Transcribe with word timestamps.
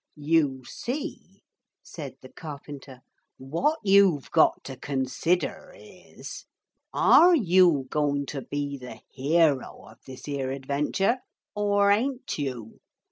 'You 0.15 0.63
see,' 0.65 1.43
said 1.83 2.15
the 2.23 2.33
carpenter, 2.33 3.01
'what 3.37 3.77
you've 3.83 4.31
got 4.31 4.63
to 4.63 4.75
consider 4.75 5.75
is: 5.77 6.45
are 6.91 7.35
you 7.35 7.85
going 7.91 8.25
to 8.25 8.41
be 8.41 8.79
the 8.79 9.01
hero 9.11 9.85
of 9.87 9.99
this 10.07 10.27
'ere 10.27 10.49
adventure 10.49 11.19
or 11.53 11.91
ain't 11.91 12.39
you? 12.39 12.79